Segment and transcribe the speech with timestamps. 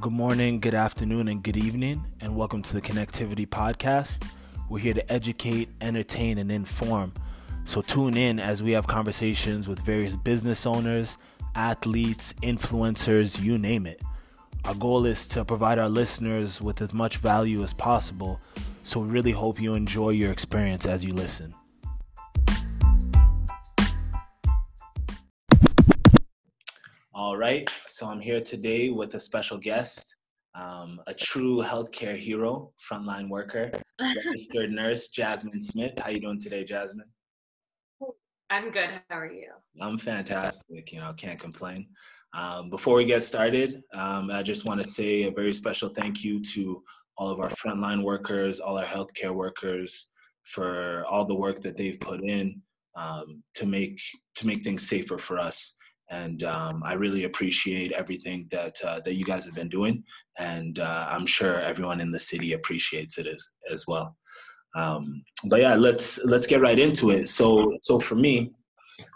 [0.00, 4.24] Good morning, good afternoon, and good evening, and welcome to the Connectivity Podcast.
[4.68, 7.14] We're here to educate, entertain, and inform.
[7.64, 11.18] So tune in as we have conversations with various business owners,
[11.56, 14.00] athletes, influencers, you name it.
[14.66, 18.40] Our goal is to provide our listeners with as much value as possible,
[18.84, 21.54] so we really hope you enjoy your experience as you listen.
[27.48, 30.14] Right, so I'm here today with a special guest,
[30.54, 35.92] um, a true healthcare hero, frontline worker, registered nurse, Jasmine Smith.
[35.98, 37.10] How you doing today, Jasmine?
[38.50, 38.90] I'm good.
[39.08, 39.50] How are you?
[39.80, 40.92] I'm fantastic.
[40.92, 41.86] You know, can't complain.
[42.34, 46.22] Um, before we get started, um, I just want to say a very special thank
[46.22, 46.82] you to
[47.16, 50.10] all of our frontline workers, all our healthcare workers,
[50.44, 52.60] for all the work that they've put in
[52.94, 53.98] um, to make
[54.34, 55.78] to make things safer for us
[56.10, 60.04] and um, I really appreciate everything that uh, that you guys have been doing,
[60.38, 64.16] and uh, I'm sure everyone in the city appreciates it as as well.
[64.74, 67.28] Um, but yeah, let's let's get right into it.
[67.28, 68.52] So so for me,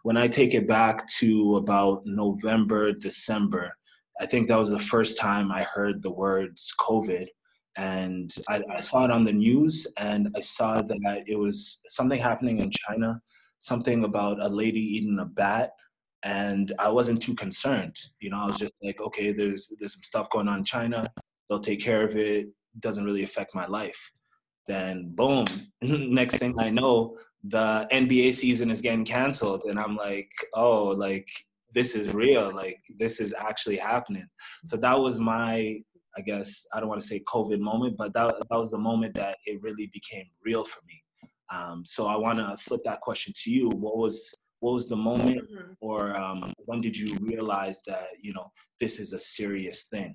[0.03, 3.73] when I take it back to about November December,
[4.20, 7.27] I think that was the first time I heard the words COVID.
[7.77, 12.20] And I, I saw it on the news, and I saw that it was something
[12.20, 13.19] happening in China,
[13.61, 15.70] something about a lady eating a bat,
[16.25, 17.97] and I wasn't too concerned.
[18.20, 21.11] You know, I was just like, okay, there's there's some stuff going on in China.
[21.48, 22.48] They'll take care of it.
[22.79, 24.12] Doesn't really affect my life.
[24.67, 25.47] Then boom,
[25.83, 31.29] next thing I know, the NBA season is getting canceled, and I'm like, oh, like
[31.75, 32.55] this is real.
[32.55, 34.27] Like this is actually happening.
[34.67, 35.81] So that was my,
[36.17, 39.14] I guess, I don't want to say COVID moment, but that that was the moment
[39.14, 41.03] that it really became real for me.
[41.53, 43.69] Um, so I want to flip that question to you.
[43.69, 44.33] What was
[44.63, 45.73] what was the moment mm-hmm.
[45.81, 48.49] or um, when did you realize that you know
[48.81, 50.15] this is a serious thing?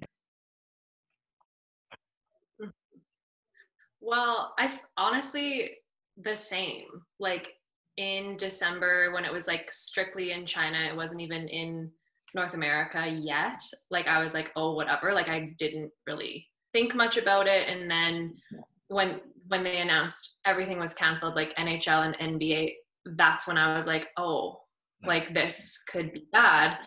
[3.99, 5.70] Well i honestly
[6.16, 6.88] the same.
[7.20, 7.54] Like
[7.98, 11.89] in december when it was like strictly in china it wasn't even in
[12.36, 15.14] north america yet like i was like oh whatever.
[15.14, 17.67] Like i didn't really think much about it.
[17.67, 18.33] And then
[18.88, 19.20] when
[19.50, 22.73] when they announced everything was canceled like nhl and nba
[23.16, 24.60] that's when I was like, oh,
[25.04, 26.78] like this could be bad.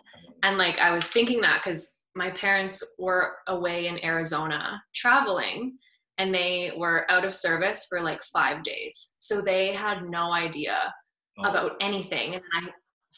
[0.43, 5.77] And like I was thinking that because my parents were away in Arizona traveling
[6.17, 9.15] and they were out of service for like five days.
[9.19, 10.93] So they had no idea
[11.39, 11.49] oh.
[11.49, 12.35] about anything.
[12.35, 12.67] And I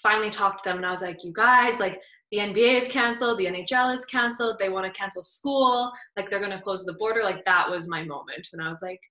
[0.01, 1.99] finally talked to them and I was like, you guys, like
[2.31, 6.39] the NBA is canceled, the NHL is canceled, they want to cancel school, like they're
[6.39, 7.23] going to close the border.
[7.23, 8.47] Like that was my moment.
[8.53, 9.01] And I was like,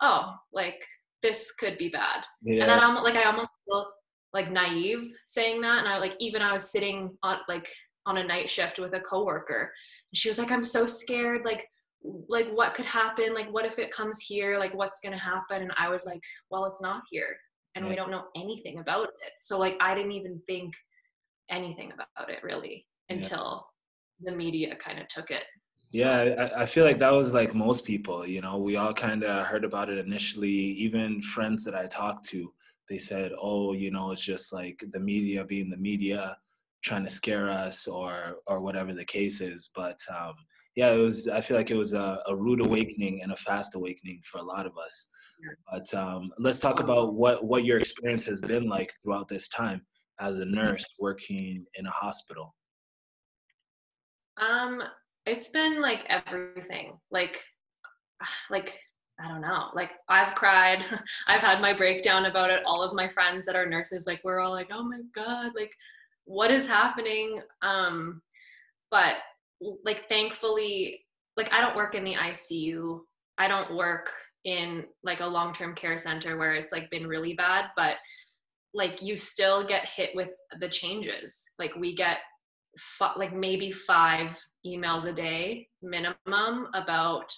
[0.00, 0.80] oh, like
[1.22, 2.22] this could be bad.
[2.42, 2.62] Yeah.
[2.62, 3.86] And then I'm like, I almost feel
[4.32, 5.78] like naive saying that.
[5.78, 7.70] And I like, even I was sitting on like
[8.06, 9.72] on a night shift with a coworker
[10.12, 11.44] and she was like, I'm so scared.
[11.44, 11.66] Like,
[12.28, 13.34] like what could happen?
[13.34, 14.58] Like, what if it comes here?
[14.58, 15.62] Like, what's going to happen?
[15.62, 16.20] And I was like,
[16.50, 17.36] well, it's not here
[17.74, 17.90] and yeah.
[17.90, 19.32] we don't know anything about it.
[19.40, 20.74] So like, I didn't even think
[21.50, 23.66] anything about it really until
[24.20, 24.30] yeah.
[24.30, 25.44] the media kind of took it
[25.92, 29.24] yeah, I, I, feel like that was like most people, you know, we all kind
[29.24, 30.50] of heard about it initially.
[30.50, 32.52] Even friends that I talked to,
[32.88, 36.36] they said, oh, you know, it's just like the media being the media
[36.84, 39.70] trying to scare us or or whatever the case is.
[39.74, 40.34] But um,
[40.78, 43.74] yeah, it was, I feel like it was a, a rude awakening and a fast
[43.74, 45.08] awakening for a lot of us.
[45.72, 49.82] But um, let's talk about what, what your experience has been like throughout this time
[50.20, 52.54] as a nurse working in a hospital.
[54.36, 54.84] Um,
[55.28, 56.98] it's been like everything.
[57.10, 57.42] Like
[58.50, 58.78] like
[59.20, 59.70] I don't know.
[59.74, 60.84] Like I've cried.
[61.26, 62.62] I've had my breakdown about it.
[62.64, 65.72] All of my friends that are nurses like we're all like, "Oh my god, like
[66.24, 68.22] what is happening?" Um
[68.90, 69.16] but
[69.84, 71.04] like thankfully
[71.36, 73.00] like I don't work in the ICU.
[73.38, 74.10] I don't work
[74.44, 77.96] in like a long-term care center where it's like been really bad, but
[78.74, 81.50] like you still get hit with the changes.
[81.58, 82.18] Like we get
[83.00, 87.30] f- like maybe five emails a day minimum about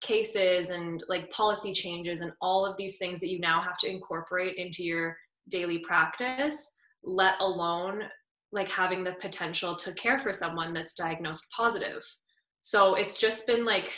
[0.00, 3.90] cases and like policy changes and all of these things that you now have to
[3.90, 5.16] incorporate into your
[5.48, 6.74] daily practice
[7.04, 8.02] let alone
[8.52, 12.02] like having the potential to care for someone that's diagnosed positive.
[12.60, 13.92] So it's just been like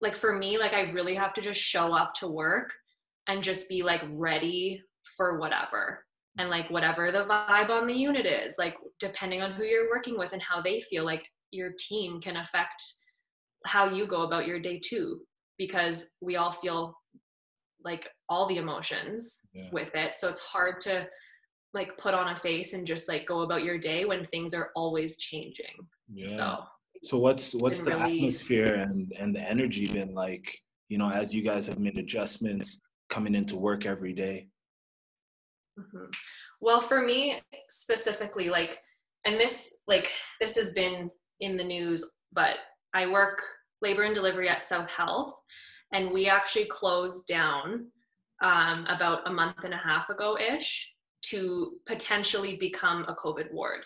[0.00, 2.72] like for me like i really have to just show up to work
[3.26, 4.82] and just be like ready
[5.16, 6.04] for whatever
[6.38, 10.18] and like whatever the vibe on the unit is like depending on who you're working
[10.18, 12.82] with and how they feel like your team can affect
[13.66, 15.20] how you go about your day too
[15.58, 16.94] because we all feel
[17.84, 19.68] like all the emotions yeah.
[19.72, 21.06] with it so it's hard to
[21.74, 24.70] like put on a face and just like go about your day when things are
[24.74, 25.74] always changing
[26.12, 26.28] yeah.
[26.30, 26.64] so
[27.02, 28.18] So what's what's the really...
[28.18, 30.58] atmosphere and and the energy been like?
[30.88, 34.48] You know, as you guys have made adjustments coming into work every day.
[35.78, 36.06] Mm-hmm.
[36.60, 38.80] Well, for me specifically, like,
[39.24, 42.56] and this like this has been in the news, but
[42.94, 43.42] I work
[43.82, 45.34] labor and delivery at South Health,
[45.92, 47.86] and we actually closed down
[48.42, 53.82] um, about a month and a half ago ish to potentially become a COVID ward.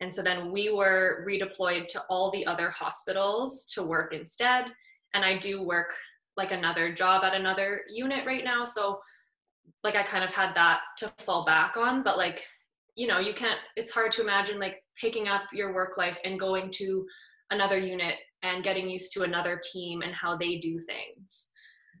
[0.00, 4.66] And so then we were redeployed to all the other hospitals to work instead.
[5.14, 5.92] And I do work
[6.36, 8.64] like another job at another unit right now.
[8.64, 8.98] So
[9.84, 12.02] like I kind of had that to fall back on.
[12.02, 12.44] But like,
[12.94, 16.38] you know, you can't, it's hard to imagine like picking up your work life and
[16.38, 17.06] going to
[17.50, 21.50] another unit and getting used to another team and how they do things.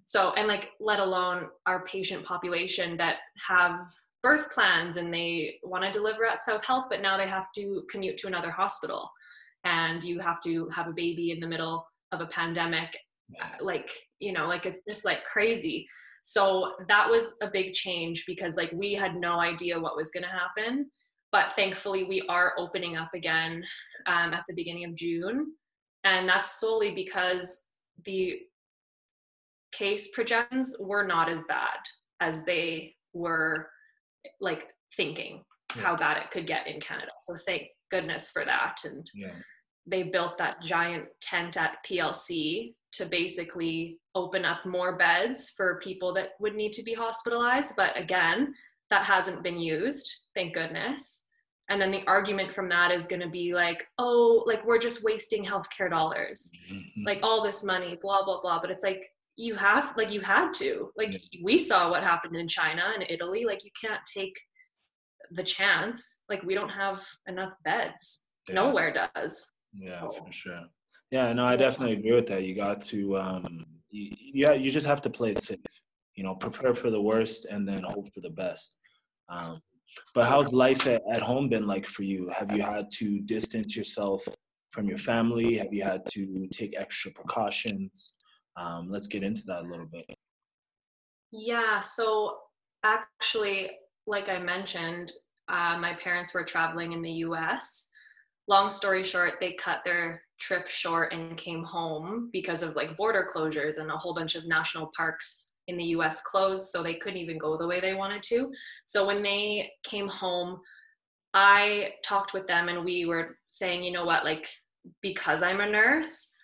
[0.04, 3.16] So, and like, let alone our patient population that
[3.46, 3.78] have
[4.22, 7.82] birth plans and they want to deliver at South Health, but now they have to
[7.90, 9.10] commute to another hospital
[9.64, 12.96] and you have to have a baby in the middle of a pandemic.
[13.60, 15.86] Like, you know, like it's just like crazy.
[16.22, 20.22] So that was a big change because like we had no idea what was going
[20.22, 20.88] to happen.
[21.32, 23.64] But thankfully, we are opening up again
[24.06, 25.52] um, at the beginning of June.
[26.04, 27.68] And that's solely because
[28.04, 28.38] the
[29.72, 31.78] case projections were not as bad
[32.20, 33.68] as they were
[34.40, 35.42] like thinking
[35.74, 35.82] yeah.
[35.82, 37.12] how bad it could get in Canada.
[37.20, 38.76] So thank goodness for that.
[38.84, 39.34] And yeah.
[39.86, 46.12] they built that giant tent at PLC to basically open up more beds for people
[46.14, 47.74] that would need to be hospitalized.
[47.76, 48.54] But again,
[48.90, 51.24] that hasn't been used, thank goodness.
[51.70, 55.04] And then the argument from that is going to be like, oh, like we're just
[55.04, 57.06] wasting healthcare dollars, mm-hmm.
[57.06, 58.60] like all this money, blah, blah, blah.
[58.60, 61.40] But it's like, you have like you had to like yeah.
[61.42, 64.38] we saw what happened in china and italy like you can't take
[65.30, 68.54] the chance like we don't have enough beds yeah.
[68.54, 70.24] nowhere does yeah so.
[70.24, 70.64] for sure
[71.12, 72.42] yeah no i definitely agree with that.
[72.42, 75.58] You got to um you, yeah you just have to play it safe
[76.16, 78.74] you know prepare for the worst and then hope for the best.
[79.28, 79.60] Um
[80.14, 82.30] but how's life at, at home been like for you?
[82.30, 84.22] Have you had to distance yourself
[84.70, 85.58] from your family?
[85.58, 88.14] Have you had to take extra precautions?
[88.56, 90.06] Um, let's get into that a little bit.
[91.30, 92.38] Yeah, so
[92.84, 93.72] actually,
[94.06, 95.12] like I mentioned,
[95.48, 97.90] uh, my parents were traveling in the US.
[98.48, 103.28] Long story short, they cut their trip short and came home because of like border
[103.32, 107.20] closures and a whole bunch of national parks in the US closed, so they couldn't
[107.20, 108.50] even go the way they wanted to.
[108.84, 110.60] So when they came home,
[111.34, 114.48] I talked with them and we were saying, you know what, like,
[115.00, 116.34] because I'm a nurse,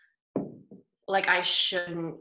[1.09, 2.15] like I shouldn't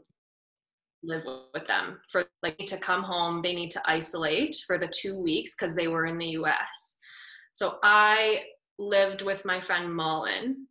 [1.04, 1.24] live
[1.54, 2.00] with them.
[2.10, 5.88] For like to come home they need to isolate for the two weeks because they
[5.88, 6.98] were in the us
[7.52, 8.42] so i
[8.78, 10.66] lived with my friend mullen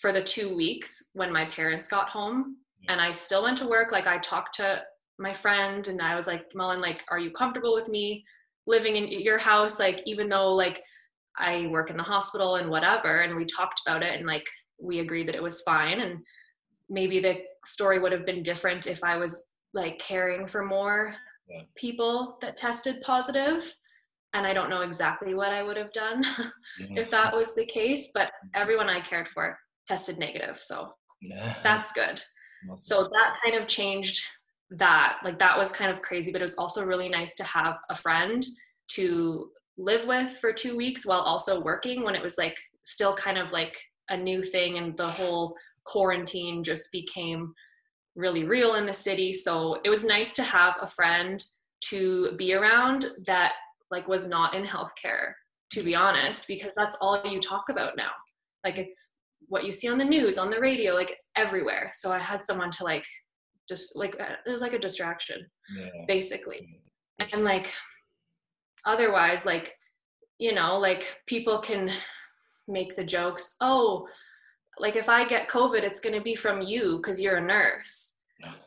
[0.00, 2.56] for the two weeks when my parents got home
[2.88, 4.82] and i still went to work like i talked to
[5.18, 8.24] my friend and i was like mullen like are you comfortable with me
[8.66, 9.78] living in your house?
[9.78, 10.82] Like even though like
[11.36, 14.46] i work in the hospital and whatever and we talked about it and like
[14.80, 16.20] we agreed that it was fine and
[16.88, 21.14] maybe the story would have been different if I was like caring for more
[21.48, 21.62] yeah.
[21.76, 23.74] people that tested positive
[24.32, 26.24] and I don't know exactly what I would have done
[26.78, 28.60] if that was the case, but mm-hmm.
[28.60, 30.58] everyone I cared for tested negative.
[30.60, 31.54] So yeah.
[31.62, 32.22] that's good.
[32.80, 34.24] So that kind of changed
[34.70, 35.18] that.
[35.22, 37.96] Like that was kind of crazy, but it was also really nice to have a
[37.96, 38.44] friend
[38.88, 43.38] to live with for two weeks while also working when it was like still kind
[43.38, 43.76] of like
[44.10, 47.52] a new thing and the whole quarantine just became
[48.16, 49.32] really real in the city.
[49.32, 51.44] So it was nice to have a friend
[51.88, 53.52] to be around that
[53.90, 55.32] like was not in healthcare,
[55.72, 58.10] to be honest, because that's all you talk about now.
[58.64, 59.14] Like it's
[59.48, 61.90] what you see on the news, on the radio, like it's everywhere.
[61.94, 63.06] So I had someone to like
[63.68, 65.46] just like uh, it was like a distraction,
[65.76, 66.04] yeah.
[66.06, 66.80] basically.
[67.32, 67.72] And like
[68.84, 69.74] otherwise, like,
[70.38, 71.90] you know, like people can
[72.68, 74.06] make the jokes, oh,
[74.78, 78.16] like if I get COVID, it's going to be from you because you're a nurse.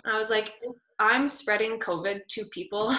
[0.06, 0.54] I was like,
[1.00, 2.96] I'm spreading COVID to people,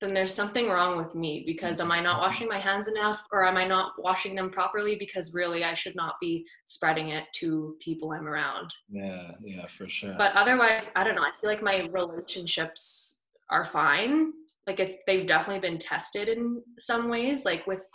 [0.00, 2.22] then there's something wrong with me because am I not mm-hmm.
[2.22, 4.96] washing my hands enough or am I not washing them properly?
[4.96, 8.72] Because really, I should not be spreading it to people I'm around.
[8.88, 10.14] Yeah, yeah, for sure.
[10.16, 11.22] But otherwise, I don't know.
[11.22, 14.32] I feel like my relationships are fine.
[14.66, 17.86] Like it's, they've definitely been tested in some ways, like with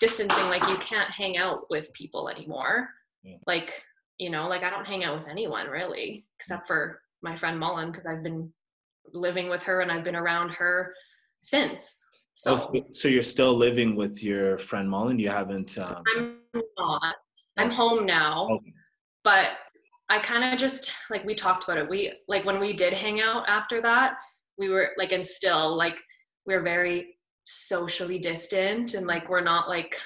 [0.00, 2.88] distancing, like you can't hang out with people anymore.
[3.22, 3.36] Yeah.
[3.46, 3.84] Like
[4.18, 7.90] you know like i don't hang out with anyone really except for my friend mullen
[7.90, 8.52] because i've been
[9.12, 10.92] living with her and i've been around her
[11.44, 16.02] since so oh, so you're still living with your friend mullen you haven't um...
[16.16, 16.36] i'm
[16.78, 17.14] not
[17.58, 18.72] i'm home now okay.
[19.22, 19.50] but
[20.08, 21.88] I kind of just like we talked about it.
[21.88, 24.16] We like when we did hang out after that,
[24.58, 25.98] we were like and still like
[26.46, 29.98] we're very socially distant and like we're not like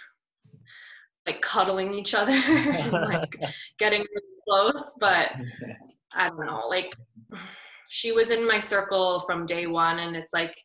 [1.27, 3.37] like cuddling each other and like
[3.79, 5.31] getting really close, but
[6.15, 6.93] I don't know, like
[7.91, 10.57] she was in my circle from day one and it's like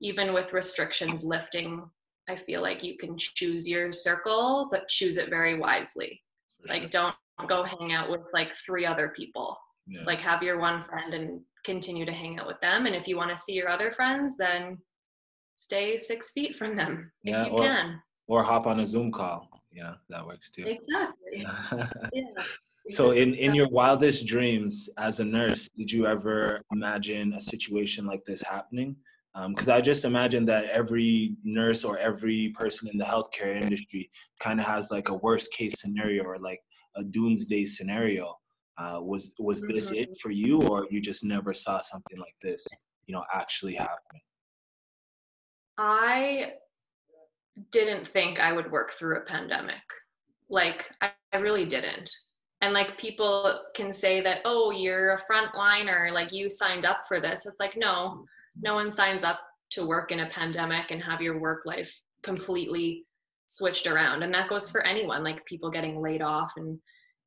[0.00, 1.82] even with restrictions lifting,
[2.28, 6.22] I feel like you can choose your circle, but choose it very wisely.
[6.60, 6.90] For like sure.
[6.90, 9.56] don't go hang out with like three other people.
[9.86, 10.02] Yeah.
[10.04, 12.86] Like have your one friend and continue to hang out with them.
[12.86, 14.78] And if you want to see your other friends, then
[15.56, 18.02] stay six feet from them yeah, if you or, can.
[18.28, 19.48] Or hop on a Zoom call.
[19.72, 20.64] Yeah, that works too.
[20.64, 21.46] Exactly.
[22.12, 22.24] yeah.
[22.88, 28.06] So in, in your wildest dreams as a nurse, did you ever imagine a situation
[28.06, 28.96] like this happening?
[29.48, 34.10] Because um, I just imagine that every nurse or every person in the healthcare industry
[34.40, 36.60] kind of has like a worst case scenario or like
[36.96, 38.34] a doomsday scenario.
[38.78, 42.66] Uh, was was this it for you, or you just never saw something like this,
[43.06, 44.20] you know, actually happen?
[45.78, 46.52] I
[47.72, 49.82] didn't think I would work through a pandemic.
[50.48, 52.10] Like I, I really didn't.
[52.60, 57.20] And like people can say that, oh, you're a frontliner, like you signed up for
[57.20, 57.46] this.
[57.46, 58.24] It's like no,
[58.60, 59.40] no one signs up
[59.72, 63.04] to work in a pandemic and have your work life completely
[63.46, 64.22] switched around.
[64.22, 66.78] And that goes for anyone, like people getting laid off and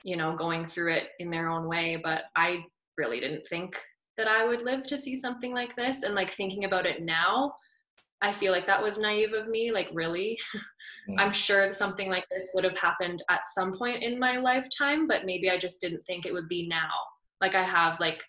[0.03, 1.99] you know, going through it in their own way.
[2.01, 2.63] But I
[2.97, 3.77] really didn't think
[4.17, 6.03] that I would live to see something like this.
[6.03, 7.53] And like thinking about it now,
[8.21, 9.71] I feel like that was naive of me.
[9.71, 10.37] Like, really?
[11.17, 15.25] I'm sure something like this would have happened at some point in my lifetime, but
[15.25, 16.89] maybe I just didn't think it would be now.
[17.39, 18.21] Like, I have like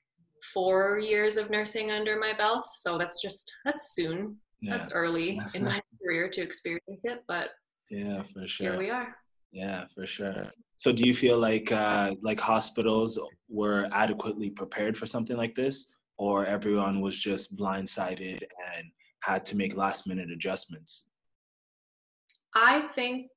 [0.42, 2.64] four years of nursing under my belt.
[2.64, 4.36] So that's just, that's soon.
[4.60, 4.72] Yeah.
[4.72, 7.22] That's early in my career to experience it.
[7.26, 7.50] But
[7.90, 8.72] yeah, for sure.
[8.72, 9.16] Here we are.
[9.52, 10.52] Yeah, for sure.
[10.76, 13.18] So do you feel like uh, like hospitals
[13.48, 18.40] were adequately prepared for something like this, or everyone was just blindsided
[18.74, 18.86] and
[19.22, 21.08] had to make last minute adjustments?
[22.54, 23.28] I think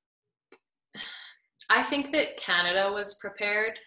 [1.70, 3.78] I think that Canada was prepared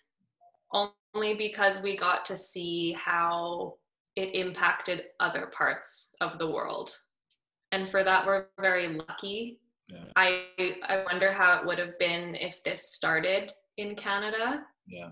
[0.72, 3.74] only because we got to see how
[4.16, 6.96] it impacted other parts of the world.
[7.72, 10.04] And for that we're very lucky yeah.
[10.16, 10.46] I
[10.88, 14.62] I wonder how it would have been if this started in Canada.
[14.86, 15.10] Yeah.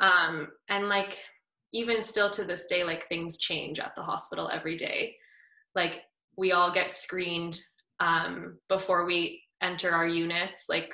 [0.00, 1.18] Um, and like
[1.72, 5.16] even still to this day, like things change at the hospital every day.
[5.74, 6.02] Like
[6.36, 7.60] we all get screened
[8.00, 10.66] um, before we enter our units.
[10.68, 10.92] Like,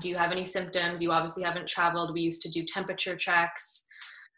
[0.00, 1.02] do you have any symptoms?
[1.02, 2.12] You obviously haven't traveled.
[2.12, 3.86] We used to do temperature checks.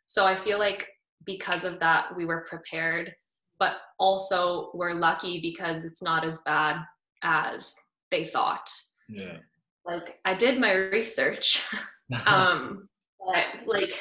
[0.06, 0.88] So I feel like
[1.24, 3.12] because of that, we were prepared,
[3.58, 6.76] but also we're lucky because it's not as bad
[7.22, 7.74] as
[8.10, 8.68] they thought.
[9.08, 9.38] Yeah.
[9.84, 11.64] Like I did my research.
[12.26, 13.94] um but like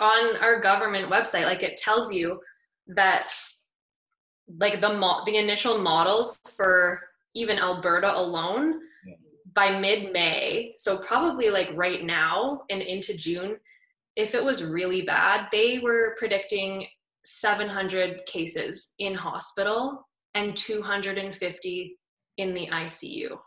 [0.00, 2.40] on our government website, like it tells you
[2.88, 3.32] that
[4.58, 7.00] like the mo- the initial models for
[7.34, 8.80] even Alberta alone
[9.56, 13.56] by mid-May, so probably like right now and into June,
[14.14, 16.86] if it was really bad, they were predicting
[17.24, 21.98] 700 cases in hospital and 250
[22.36, 23.38] in the ICU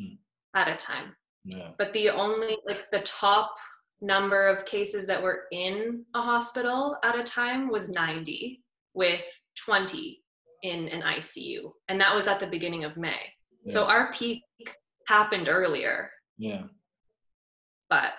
[0.00, 0.16] mm.
[0.54, 1.14] at a time.
[1.44, 1.70] Yeah.
[1.76, 3.54] But the only like the top
[4.00, 8.62] number of cases that were in a hospital at a time was 90
[8.94, 9.26] with
[9.64, 10.22] 20
[10.62, 13.20] in an ICU and that was at the beginning of May.
[13.64, 13.72] Yeah.
[13.72, 14.42] So our peak
[15.06, 16.10] happened earlier.
[16.38, 16.64] Yeah.
[17.88, 18.12] But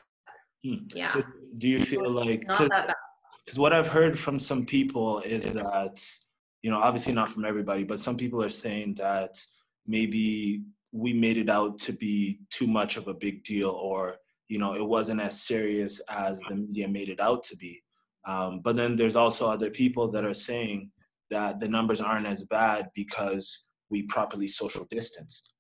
[0.63, 0.87] hmm.
[0.93, 1.07] yeah.
[1.07, 1.23] So
[1.57, 2.39] do you feel like
[3.47, 6.03] Cuz what I've heard from some people is that
[6.61, 9.39] you know obviously not from everybody but some people are saying that
[9.85, 14.17] maybe we made it out to be too much of a big deal or
[14.47, 17.81] you know it wasn't as serious as the media made it out to be
[18.25, 20.91] um, but then there's also other people that are saying
[21.29, 25.53] that the numbers aren't as bad because we properly social distanced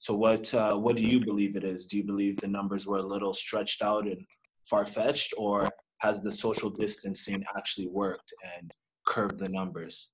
[0.00, 2.98] so what uh, what do you believe it is do you believe the numbers were
[2.98, 4.24] a little stretched out and
[4.68, 8.72] far-fetched or has the social distancing actually worked and
[9.06, 10.10] curved the numbers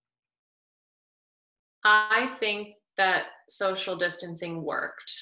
[1.84, 5.12] i think that social distancing worked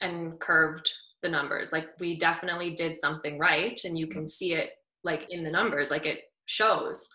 [0.00, 0.90] and curved
[1.22, 1.72] the numbers.
[1.72, 4.70] Like we definitely did something right, and you can see it
[5.04, 7.08] like in the numbers, like it shows.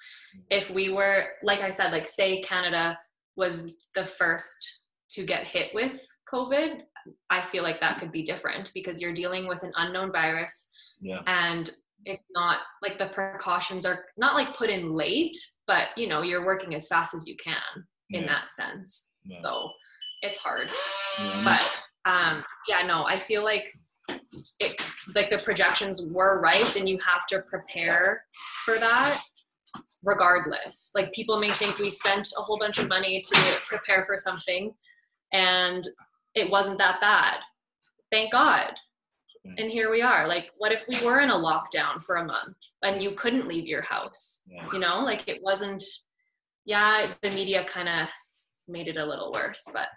[0.49, 2.97] If we were, like I said, like say Canada
[3.35, 6.81] was the first to get hit with COVID,
[7.29, 10.69] I feel like that could be different because you're dealing with an unknown virus.
[11.01, 11.21] Yeah.
[11.27, 11.69] And
[12.05, 16.45] it's not like the precautions are not like put in late, but you know, you're
[16.45, 17.55] working as fast as you can
[18.09, 18.27] in yeah.
[18.27, 19.11] that sense.
[19.25, 19.41] Yeah.
[19.41, 19.69] So
[20.21, 20.67] it's hard.
[21.43, 23.65] But um, yeah, no, I feel like
[24.59, 24.81] it,
[25.15, 28.21] like the projections were right and you have to prepare
[28.65, 29.21] for that
[30.03, 34.17] regardless like people may think we spent a whole bunch of money to prepare for
[34.17, 34.73] something
[35.31, 35.85] and
[36.35, 37.37] it wasn't that bad
[38.11, 38.73] thank god
[39.45, 39.53] mm.
[39.57, 42.57] and here we are like what if we were in a lockdown for a month
[42.83, 44.65] and you couldn't leave your house yeah.
[44.71, 45.83] you know like it wasn't
[46.65, 48.09] yeah the media kind of
[48.67, 49.87] made it a little worse but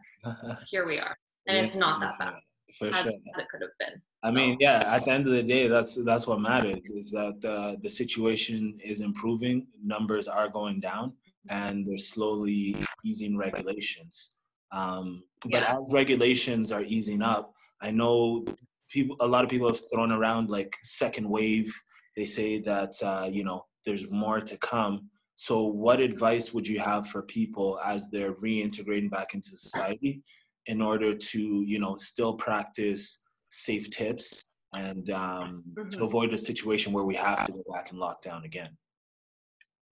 [0.69, 1.16] here we are
[1.47, 1.62] and yeah.
[1.62, 2.35] it's not that bad
[2.78, 4.83] for as, sure as it could have been I mean, yeah.
[4.87, 6.90] At the end of the day, that's that's what matters.
[6.90, 11.12] Is that uh, the situation is improving, numbers are going down,
[11.49, 12.75] and they're slowly
[13.05, 14.33] easing regulations.
[14.73, 15.78] Um, but yeah.
[15.78, 18.44] as regulations are easing up, I know
[18.90, 19.16] people.
[19.20, 21.73] A lot of people have thrown around like second wave.
[22.16, 25.11] They say that uh, you know there's more to come.
[25.37, 30.23] So, what advice would you have for people as they're reintegrating back into society,
[30.66, 34.42] in order to you know still practice safe tips
[34.75, 35.88] and um, mm-hmm.
[35.90, 38.76] to avoid a situation where we have to go back and lock down again?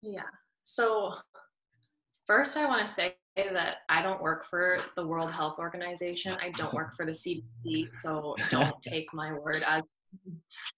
[0.02, 0.22] Yeah.
[0.62, 1.12] So,
[2.26, 6.36] first, I want to say that I don't work for the World Health Organization.
[6.40, 7.94] I don't work for the CDC.
[7.94, 9.82] So, don't take my word as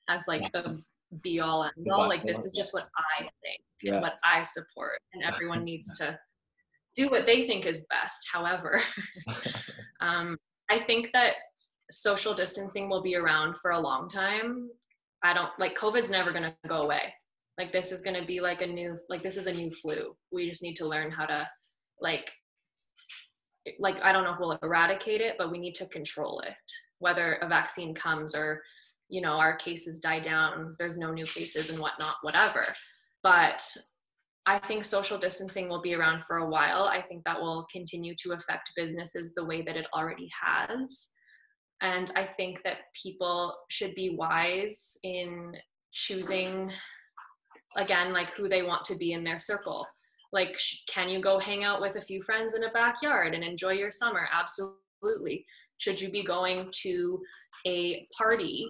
[0.08, 0.82] as like the
[1.22, 2.08] be all and all.
[2.08, 3.94] Like this is just what I think yeah.
[3.94, 6.18] and what I support, and everyone needs to
[6.96, 8.28] do what they think is best.
[8.32, 8.80] However,
[10.00, 10.36] um,
[10.70, 11.34] I think that
[11.90, 14.68] social distancing will be around for a long time.
[15.22, 17.12] I don't like COVID's never going to go away.
[17.58, 20.14] Like this is going to be like a new like this is a new flu.
[20.32, 21.46] We just need to learn how to
[22.00, 22.30] like
[23.78, 26.54] like I don't know if we'll eradicate it, but we need to control it.
[26.98, 28.62] Whether a vaccine comes or
[29.08, 32.64] you know our cases die down, there's no new cases and whatnot, whatever.
[33.22, 33.62] But
[34.46, 36.84] I think social distancing will be around for a while.
[36.84, 41.10] I think that will continue to affect businesses the way that it already has.
[41.82, 45.52] And I think that people should be wise in
[45.92, 46.70] choosing,
[47.76, 49.84] again, like who they want to be in their circle.
[50.32, 50.58] Like,
[50.88, 53.90] can you go hang out with a few friends in a backyard and enjoy your
[53.90, 54.28] summer?
[54.32, 55.46] Absolutely.
[55.78, 57.22] Should you be going to
[57.66, 58.68] a party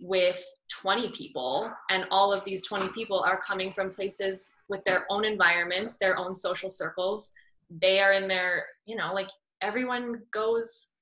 [0.00, 5.06] with 20 people and all of these 20 people are coming from places with their
[5.10, 7.32] own environments, their own social circles?
[7.70, 9.28] They are in their, you know, like
[9.60, 10.94] everyone goes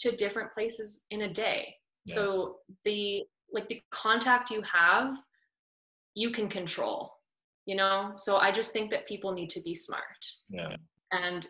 [0.00, 1.74] to different places in a day.
[2.06, 2.14] Yeah.
[2.14, 5.14] So the like the contact you have,
[6.14, 7.13] you can control,
[7.66, 8.12] you know?
[8.16, 10.02] So I just think that people need to be smart.
[10.48, 10.76] Yeah.
[11.12, 11.46] And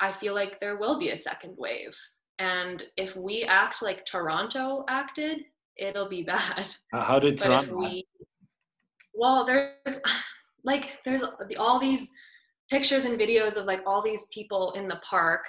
[0.00, 1.96] I feel like there will be a second wave.
[2.38, 5.42] And if we act like Toronto acted,
[5.76, 6.66] it'll be bad.
[6.92, 7.76] How did Toronto?
[7.76, 8.06] We,
[9.14, 10.00] well, there's
[10.64, 11.22] like there's
[11.58, 12.10] all these
[12.70, 15.42] pictures and videos of like all these people in the park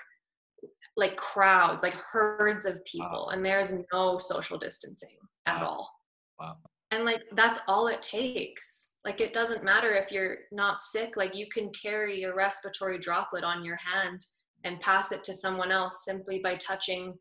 [0.97, 3.33] like crowds, like herds of people, wow.
[3.33, 5.67] and there's no social distancing at wow.
[5.67, 5.91] all.
[6.39, 6.57] Wow.
[6.95, 8.93] And like that's all it takes.
[9.03, 13.43] Like it doesn't matter if you're not sick, like you can carry a respiratory droplet
[13.43, 14.25] on your hand
[14.63, 17.13] and pass it to someone else simply by touching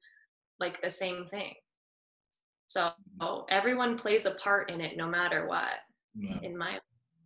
[0.61, 1.53] like the same thing.
[2.69, 2.93] So
[3.51, 5.81] everyone plays a part in it no matter what,
[6.15, 6.39] yeah.
[6.43, 6.79] in my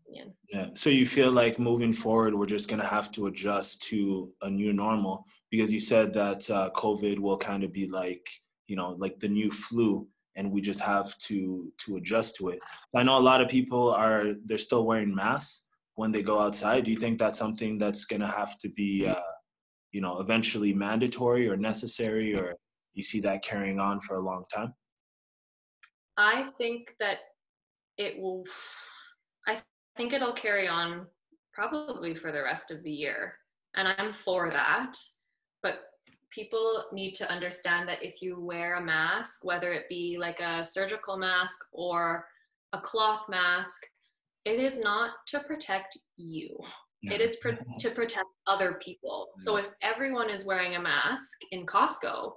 [0.07, 0.33] opinion.
[0.51, 0.69] Yeah.
[0.75, 4.49] So you feel like moving forward, we're just going to have to adjust to a
[4.49, 8.27] new normal because you said that uh, COVID will kind of be like,
[8.67, 10.09] you know, like the new flu,
[10.39, 12.61] and we just have to to adjust to it.
[12.95, 16.85] I know a lot of people are they're still wearing masks when they go outside.
[16.85, 19.17] Do you think that's something that's going to have to be, uh,
[19.91, 22.55] you know, eventually mandatory or necessary, or
[22.95, 24.73] you see that carrying on for a long time?
[26.17, 27.19] I think that
[27.99, 28.45] it will.
[29.49, 29.61] I
[29.97, 31.07] think it'll carry on
[31.53, 33.35] probably for the rest of the year,
[33.77, 34.95] and I'm for that
[35.63, 35.81] but
[36.31, 40.65] people need to understand that if you wear a mask, whether it be like a
[40.65, 42.27] surgical mask or
[42.73, 43.81] a cloth mask,
[44.45, 46.59] it is not to protect you.
[47.03, 47.77] It is pro- mm-hmm.
[47.79, 49.29] to protect other people.
[49.39, 52.33] So if everyone is wearing a mask in Costco,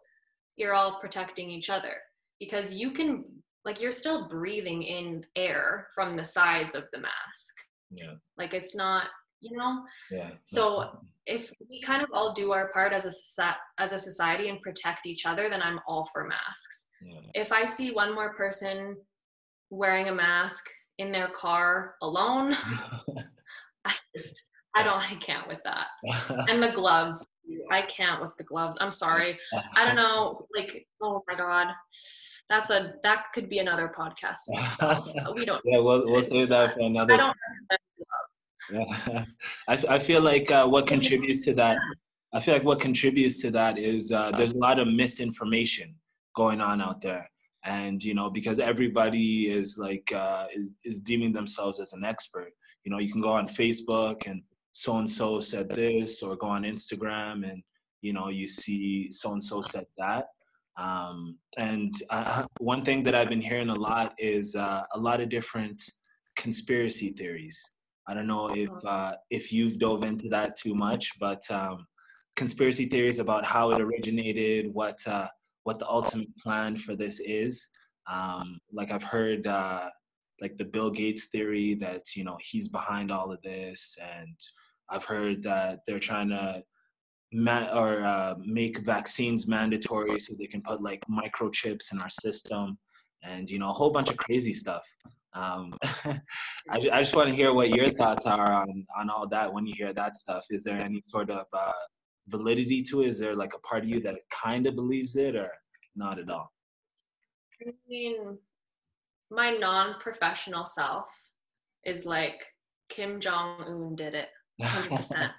[0.56, 1.96] you're all protecting each other
[2.40, 3.26] because you can
[3.66, 7.56] like you're still breathing in air from the sides of the mask.
[7.92, 8.16] Yeah.
[8.38, 9.08] Like it's not
[9.42, 10.98] you know yeah so mm-hmm.
[11.28, 15.06] If we kind of all do our part as a as a society and protect
[15.06, 16.90] each other then i'm all for masks.
[17.04, 17.20] Yeah.
[17.34, 18.96] if i see one more person
[19.70, 20.66] wearing a mask
[20.98, 22.54] in their car alone
[23.86, 25.88] i just i don't i can't with that.
[26.50, 27.28] And the gloves
[27.72, 28.78] i can't with the gloves.
[28.80, 29.38] I'm sorry.
[29.76, 31.68] I don't know like oh my god.
[32.50, 34.40] That's a that could be another podcast
[35.34, 37.34] we don't yeah we'll, we'll save that for another time
[38.72, 39.26] yeah.
[39.68, 41.78] I, I feel like uh, what contributes to that,
[42.34, 45.96] I feel like what contributes to that is uh, there's a lot of misinformation
[46.36, 47.30] going on out there.
[47.64, 52.52] and you know because everybody is like uh, is, is deeming themselves as an expert
[52.84, 56.48] you know you can go on facebook and so and so said this or go
[56.48, 57.62] on instagram and
[58.02, 60.28] you know you see so and so said that
[60.78, 65.22] um, and uh, one thing that i've been hearing a lot is uh, a lot
[65.22, 65.82] of different
[66.36, 67.62] conspiracy theories
[68.08, 71.86] i don't know if uh, if you've dove into that too much but um,
[72.36, 75.28] conspiracy theories about how it originated what uh,
[75.64, 77.68] what the ultimate plan for this is.
[78.12, 79.90] Um, like I've heard uh,
[80.42, 84.36] like the Bill Gates theory that you know he's behind all of this, and
[84.90, 86.64] I've heard that they're trying to
[87.32, 92.80] ma- or uh, make vaccines mandatory so they can put like microchips in our system,
[93.24, 94.84] and you know a whole bunch of crazy stuff.
[95.34, 96.20] Um, I,
[96.92, 99.74] I just want to hear what your thoughts are on on all that when you
[99.78, 100.46] hear that stuff.
[100.50, 101.72] Is there any sort of uh,
[102.28, 103.10] validity to it?
[103.10, 105.52] Is there like a part of you that kind of believes it or
[105.96, 106.52] not at all?
[107.62, 108.38] I mean,
[109.30, 111.10] my non professional self
[111.86, 112.46] is like
[112.90, 114.30] Kim Jong un did it
[114.62, 115.32] 100%.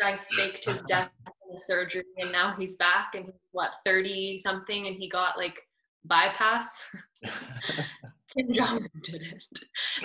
[0.00, 4.38] Guy faked his death in the surgery and now he's back and he's what, 30
[4.38, 5.60] something and he got like
[6.08, 6.90] bypass.
[8.36, 9.44] Kim Jong did it.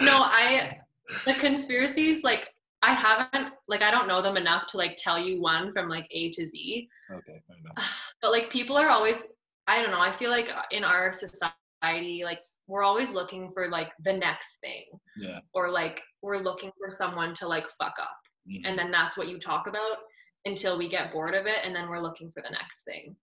[0.01, 0.79] No, I,
[1.25, 5.41] the conspiracies, like, I haven't like I don't know them enough to like tell you
[5.41, 6.89] one from like A to Z.
[7.09, 7.41] Okay,
[8.21, 9.31] But like people are always
[9.67, 13.91] I don't know, I feel like in our society like we're always looking for like
[14.03, 14.83] the next thing.
[15.17, 15.39] Yeah.
[15.53, 18.17] Or like we're looking for someone to like fuck up.
[18.49, 18.65] Mm-hmm.
[18.65, 19.97] And then that's what you talk about
[20.43, 23.15] until we get bored of it and then we're looking for the next thing.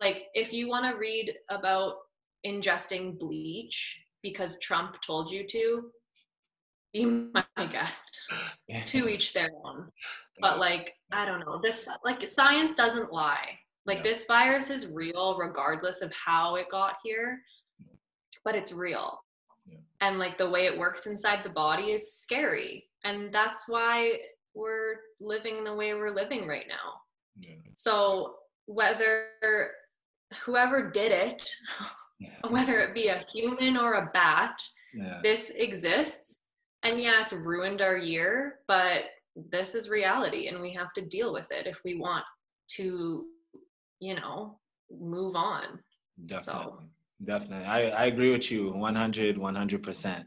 [0.00, 1.96] Like if you want to read about
[2.46, 5.90] ingesting bleach because Trump told you to,
[6.92, 8.32] be my guest.
[8.86, 9.88] to each their own.
[10.40, 11.60] But like, I don't know.
[11.62, 13.58] This like science doesn't lie.
[13.86, 14.04] Like yeah.
[14.04, 17.40] this virus is real regardless of how it got here.
[18.44, 19.18] But it's real.
[19.66, 19.78] Yeah.
[20.00, 22.84] And like the way it works inside the body is scary.
[23.04, 24.18] And that's why
[24.54, 27.00] we're living the way we're living right now.
[27.38, 27.54] Yeah.
[27.74, 28.34] So
[28.66, 29.28] whether
[30.42, 31.48] whoever did it,
[32.48, 34.60] whether it be a human or a bat,
[35.22, 36.38] this exists
[36.82, 39.02] and yeah, it's ruined our year, but
[39.50, 42.24] this is reality and we have to deal with it if we want
[42.68, 43.24] to,
[44.00, 44.58] you know,
[44.90, 45.80] move on.
[46.24, 46.72] Definitely.
[46.72, 46.80] So.
[47.24, 47.66] Definitely.
[47.66, 50.24] I, I agree with you 100, 100%.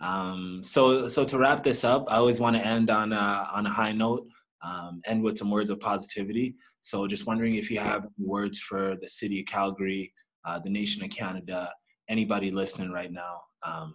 [0.00, 3.66] Um, so, so to wrap this up, I always want to end on a, on
[3.66, 4.26] a high note,
[4.62, 6.54] um, end with some words of positivity.
[6.80, 10.12] So just wondering if you have words for the city of Calgary,
[10.44, 11.72] uh, the nation of Canada,
[12.08, 13.40] anybody listening right now.
[13.62, 13.94] Um,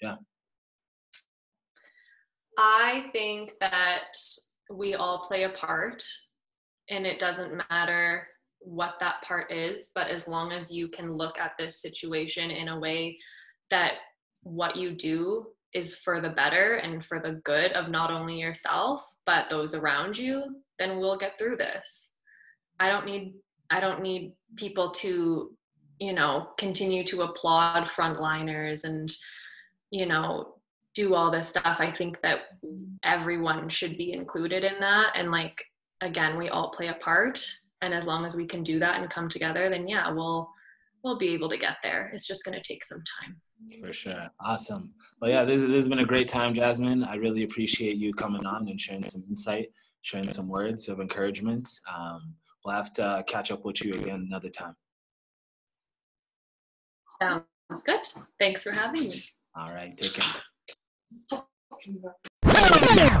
[0.00, 0.16] yeah.
[2.58, 4.16] I think that
[4.70, 6.04] we all play a part,
[6.88, 8.26] and it doesn't matter
[8.60, 12.68] what that part is, but as long as you can look at this situation in
[12.68, 13.18] a way
[13.70, 13.94] that
[14.42, 19.04] what you do is for the better and for the good of not only yourself
[19.26, 20.44] but those around you
[20.78, 22.20] then we'll get through this
[22.78, 23.34] i don't need
[23.70, 25.54] i don't need people to
[26.00, 29.10] you know continue to applaud frontliners and
[29.90, 30.54] you know
[30.94, 31.76] do all this stuff.
[31.80, 32.42] I think that
[33.02, 35.12] everyone should be included in that.
[35.14, 35.62] And like
[36.00, 37.44] again we all play a part.
[37.82, 40.48] And as long as we can do that and come together then yeah we'll
[41.02, 42.10] we'll be able to get there.
[42.14, 43.36] It's just going to take some time.
[43.82, 44.30] For sure.
[44.40, 44.92] Awesome.
[45.20, 47.04] Well yeah this, this has been a great time jasmine.
[47.04, 49.70] I really appreciate you coming on and sharing some insight
[50.02, 51.66] sharing some words of encouragement.
[51.92, 54.74] Um, we'll have to uh, catch up with you again another time.
[57.20, 58.00] Sounds good.
[58.38, 59.22] Thanks for having me.
[59.56, 59.96] All right.
[59.98, 60.42] Take care.